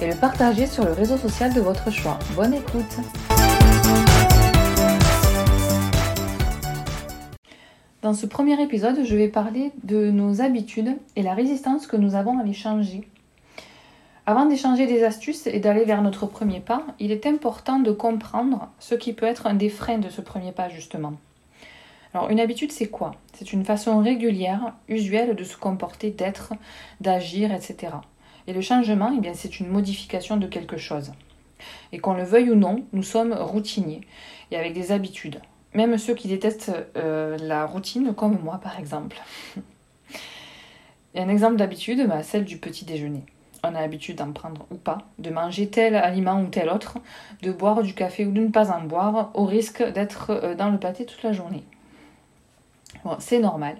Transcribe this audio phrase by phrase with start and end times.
[0.00, 2.18] et le partager sur le réseau social de votre choix.
[2.34, 2.96] Bonne écoute
[8.02, 12.14] Dans ce premier épisode, je vais parler de nos habitudes et la résistance que nous
[12.14, 13.08] avons à les changer.
[14.26, 18.68] Avant d'échanger des astuces et d'aller vers notre premier pas, il est important de comprendre
[18.78, 21.14] ce qui peut être un des freins de ce premier pas justement.
[22.12, 23.12] Alors une habitude c'est quoi?
[23.32, 26.54] C'est une façon régulière, usuelle de se comporter, d'être,
[27.00, 27.92] d'agir, etc.
[28.46, 31.12] Et le changement, eh c'est une modification de quelque chose.
[31.92, 34.02] Et qu'on le veuille ou non, nous sommes routiniers
[34.50, 35.40] et avec des habitudes.
[35.74, 39.16] Même ceux qui détestent euh, la routine, comme moi par exemple.
[41.14, 43.24] Et un exemple d'habitude, bah, celle du petit déjeuner.
[43.64, 46.98] On a l'habitude d'en prendre ou pas, de manger tel aliment ou tel autre,
[47.42, 50.70] de boire du café ou de ne pas en boire, au risque d'être euh, dans
[50.70, 51.64] le pâté toute la journée.
[53.18, 53.76] C'est normal.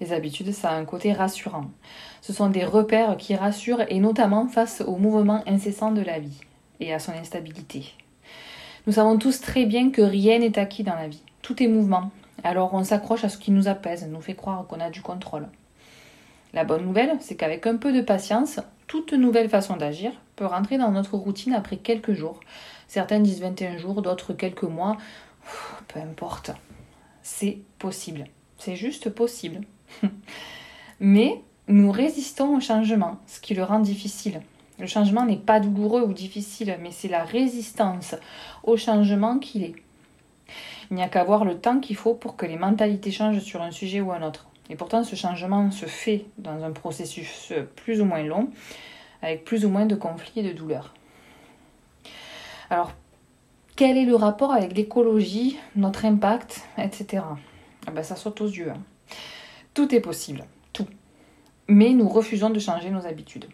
[0.00, 1.66] Les habitudes, ça a un côté rassurant.
[2.20, 6.40] Ce sont des repères qui rassurent et notamment face aux mouvements incessants de la vie
[6.80, 7.92] et à son instabilité.
[8.86, 11.22] Nous savons tous très bien que rien n'est acquis dans la vie.
[11.42, 12.10] Tout est mouvement.
[12.42, 15.48] Alors on s'accroche à ce qui nous apaise, nous fait croire qu'on a du contrôle.
[16.52, 20.78] La bonne nouvelle, c'est qu'avec un peu de patience, toute nouvelle façon d'agir peut rentrer
[20.78, 22.40] dans notre routine après quelques jours.
[22.86, 24.96] Certains disent 21 jours, d'autres quelques mois.
[25.88, 26.52] peu importe.
[27.22, 28.26] C'est possible.
[28.64, 29.60] C'est juste possible.
[30.98, 34.40] Mais nous résistons au changement, ce qui le rend difficile.
[34.78, 38.16] Le changement n'est pas douloureux ou difficile, mais c'est la résistance
[38.62, 39.74] au changement qu'il est.
[40.90, 43.60] Il n'y a qu'à voir le temps qu'il faut pour que les mentalités changent sur
[43.60, 44.48] un sujet ou un autre.
[44.70, 48.48] Et pourtant, ce changement se fait dans un processus plus ou moins long,
[49.20, 50.94] avec plus ou moins de conflits et de douleurs.
[52.70, 52.92] Alors,
[53.76, 57.22] quel est le rapport avec l'écologie, notre impact, etc.
[57.92, 58.70] Ben, ça saute aux yeux.
[58.70, 58.80] Hein.
[59.74, 60.86] Tout est possible, tout.
[61.68, 63.46] Mais nous refusons de changer nos habitudes.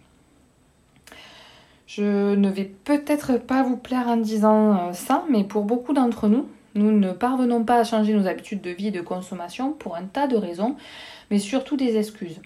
[1.86, 6.28] Je ne vais peut-être pas vous plaire en disant euh, ça, mais pour beaucoup d'entre
[6.28, 9.96] nous, nous ne parvenons pas à changer nos habitudes de vie et de consommation pour
[9.96, 10.76] un tas de raisons,
[11.30, 12.41] mais surtout des excuses.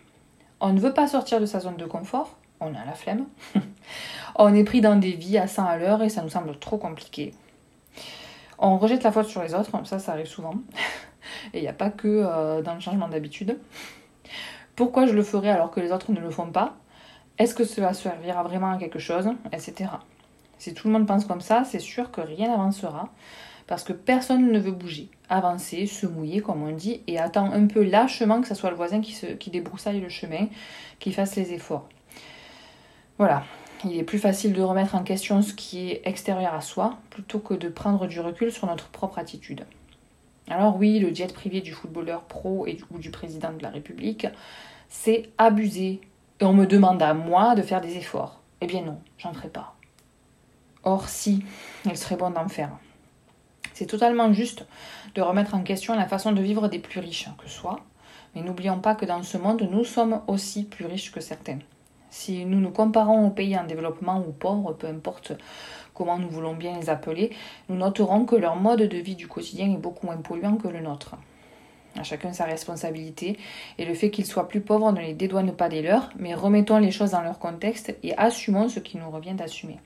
[0.61, 3.27] On ne veut pas sortir de sa zone de confort, on a la flemme.
[4.37, 6.79] on est pris dans des vies à 100 à l'heure et ça nous semble trop
[6.79, 7.35] compliqué.
[8.59, 10.55] On rejette la faute sur les autres, ça, ça arrive souvent.
[11.53, 13.59] Et il n'y a pas que euh, dans le changement d'habitude.
[14.77, 16.75] Pourquoi je le ferai alors que les autres ne le font pas?
[17.39, 19.29] Est-ce que cela servira vraiment à quelque chose?
[19.53, 19.91] Etc.
[20.59, 23.09] Si tout le monde pense comme ça, c'est sûr que rien n'avancera.
[23.67, 27.67] Parce que personne ne veut bouger, avancer, se mouiller, comme on dit, et attend un
[27.67, 30.49] peu lâchement que ce soit le voisin qui, se, qui débroussaille le chemin,
[30.99, 31.89] qui fasse les efforts.
[33.17, 33.45] Voilà,
[33.85, 37.39] il est plus facile de remettre en question ce qui est extérieur à soi plutôt
[37.39, 39.65] que de prendre du recul sur notre propre attitude.
[40.49, 44.27] Alors oui, le jet privé du footballeur pro et ou du président de la République,
[44.89, 46.01] c'est abusé.
[46.41, 48.43] Et on me demande à moi de faire des efforts.
[48.61, 49.75] Eh bien non, j'en ferai pas.
[50.83, 51.45] Or si,
[51.87, 52.71] il serait bon d'en faire.
[53.73, 54.67] C'est totalement juste
[55.15, 57.81] de remettre en question la façon de vivre des plus riches que soi,
[58.35, 61.59] mais n'oublions pas que dans ce monde, nous sommes aussi plus riches que certains.
[62.17, 65.33] Si nous nous comparons aux pays en développement ou pauvres, peu importe
[65.95, 67.33] comment nous voulons bien les appeler,
[67.69, 70.81] nous noterons que leur mode de vie du quotidien est beaucoup moins polluant que le
[70.81, 71.17] nôtre.
[71.99, 73.37] À chacun sa responsabilité,
[73.79, 76.79] et le fait qu'ils soient plus pauvres ne les dédouane pas des leurs, mais remettons
[76.79, 79.81] les choses dans leur contexte et assumons ce qui nous revient d'assumer.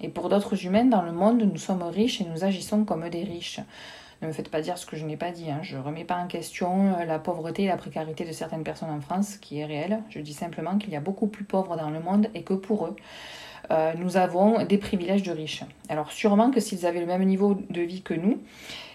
[0.00, 3.22] Et pour d'autres humains dans le monde, nous sommes riches et nous agissons comme des
[3.22, 3.60] riches.
[4.20, 5.50] Ne me faites pas dire ce que je n'ai pas dit.
[5.50, 5.60] Hein.
[5.62, 8.90] Je ne remets pas en question euh, la pauvreté et la précarité de certaines personnes
[8.90, 10.02] en France, qui est réelle.
[10.10, 12.86] Je dis simplement qu'il y a beaucoup plus pauvres dans le monde et que pour
[12.86, 12.96] eux,
[13.70, 15.62] euh, nous avons des privilèges de riches.
[15.88, 18.40] Alors sûrement que s'ils avaient le même niveau de vie que nous,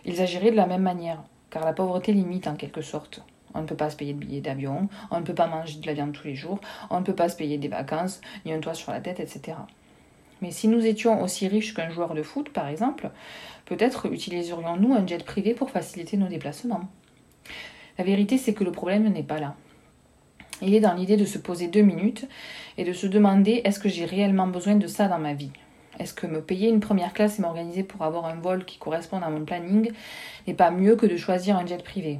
[0.05, 3.23] ils agiraient de la même manière, car la pauvreté limite en quelque sorte.
[3.53, 5.85] On ne peut pas se payer de billets d'avion, on ne peut pas manger de
[5.85, 6.59] la viande tous les jours,
[6.89, 9.57] on ne peut pas se payer des vacances, ni un toit sur la tête, etc.
[10.43, 13.11] Mais si nous étions aussi riches qu'un joueur de foot, par exemple,
[13.63, 16.81] peut-être utiliserions-nous un jet privé pour faciliter nos déplacements.
[17.97, 19.55] La vérité, c'est que le problème n'est pas là.
[20.61, 22.27] Il est dans l'idée de se poser deux minutes
[22.77, 25.51] et de se demander est-ce que j'ai réellement besoin de ça dans ma vie?
[25.97, 29.23] Est-ce que me payer une première classe et m'organiser pour avoir un vol qui corresponde
[29.23, 29.93] à mon planning
[30.45, 32.19] n'est pas mieux que de choisir un jet privé?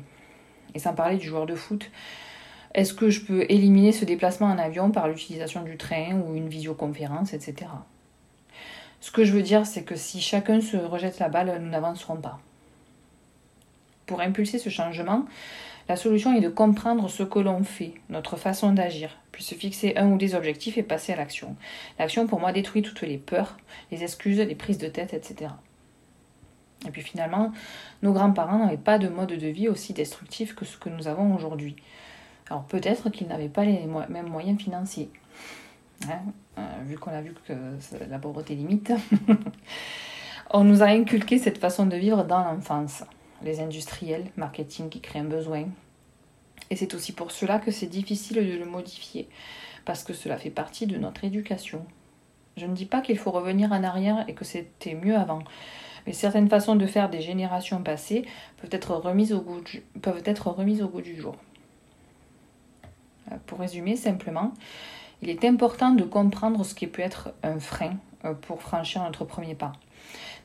[0.75, 1.91] Et sans parler du joueur de foot,
[2.73, 6.47] est-ce que je peux éliminer ce déplacement en avion par l'utilisation du train ou une
[6.47, 7.67] visioconférence, etc.
[9.03, 12.15] Ce que je veux dire, c'est que si chacun se rejette la balle, nous n'avancerons
[12.15, 12.39] pas.
[14.05, 15.25] Pour impulser ce changement,
[15.89, 19.97] la solution est de comprendre ce que l'on fait, notre façon d'agir, puis se fixer
[19.97, 21.57] un ou des objectifs et passer à l'action.
[21.99, 23.57] L'action, pour moi, détruit toutes les peurs,
[23.91, 25.51] les excuses, les prises de tête, etc.
[26.87, 27.51] Et puis finalement,
[28.03, 31.35] nos grands-parents n'avaient pas de mode de vie aussi destructif que ce que nous avons
[31.35, 31.75] aujourd'hui.
[32.49, 35.09] Alors peut-être qu'ils n'avaient pas les mêmes moyens financiers.
[36.09, 36.19] Hein,
[36.57, 37.53] euh, vu qu'on a vu que
[38.09, 38.91] la pauvreté limite.
[40.51, 43.03] On nous a inculqué cette façon de vivre dans l'enfance.
[43.41, 45.65] Les industriels, marketing qui créent un besoin.
[46.69, 49.27] Et c'est aussi pour cela que c'est difficile de le modifier,
[49.85, 51.85] parce que cela fait partie de notre éducation.
[52.57, 55.43] Je ne dis pas qu'il faut revenir en arrière et que c'était mieux avant,
[56.05, 58.25] mais certaines façons de faire des générations passées
[58.57, 59.61] peuvent être remises au goût
[61.01, 61.35] du, jour.
[63.31, 64.53] Euh, pour résumer simplement,
[65.23, 69.23] il est important de comprendre ce qui peut être un frein euh, pour franchir notre
[69.23, 69.71] premier pas.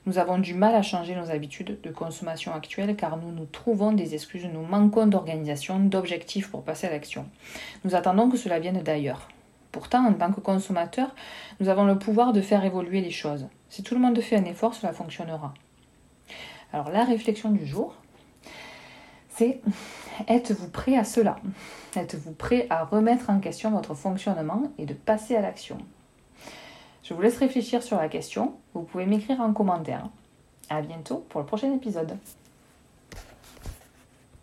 [0.06, 3.90] Nous avons du mal à changer nos habitudes de consommation actuelles car nous nous trouvons
[3.90, 7.26] des excuses, nous manquons d'organisation, d'objectifs pour passer à l'action.
[7.84, 9.28] Nous attendons que cela vienne d'ailleurs.
[9.72, 11.12] Pourtant, en tant que consommateur,
[11.58, 13.48] nous avons le pouvoir de faire évoluer les choses.
[13.68, 15.52] Si tout le monde fait un effort, cela fonctionnera.
[16.72, 17.96] Alors la réflexion du jour,
[19.38, 19.60] c'est
[20.26, 21.36] êtes-vous prêt à cela?
[21.94, 25.78] Êtes-vous prêt à remettre en question votre fonctionnement et de passer à l'action?
[27.04, 28.54] Je vous laisse réfléchir sur la question.
[28.74, 30.08] Vous pouvez m'écrire en commentaire.
[30.68, 32.18] À bientôt pour le prochain épisode.